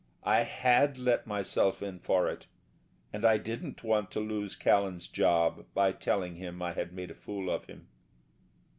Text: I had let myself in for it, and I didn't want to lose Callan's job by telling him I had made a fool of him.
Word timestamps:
I 0.23 0.37
had 0.41 0.97
let 0.97 1.27
myself 1.27 1.83
in 1.83 1.99
for 1.99 2.27
it, 2.27 2.47
and 3.13 3.23
I 3.23 3.37
didn't 3.37 3.83
want 3.83 4.09
to 4.13 4.19
lose 4.19 4.55
Callan's 4.55 5.07
job 5.07 5.67
by 5.75 5.91
telling 5.91 6.37
him 6.37 6.59
I 6.59 6.73
had 6.73 6.91
made 6.91 7.11
a 7.11 7.13
fool 7.13 7.51
of 7.51 7.65
him. 7.65 7.87